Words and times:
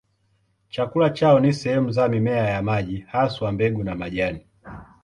Chakula 0.69 1.09
chao 1.09 1.39
ni 1.39 1.53
sehemu 1.53 1.91
za 1.91 2.07
mimea 2.07 2.37
ya 2.49 2.61
maji, 2.61 2.99
haswa 3.11 3.51
mbegu 3.51 3.83
na 3.83 3.95
majani. 3.95 4.45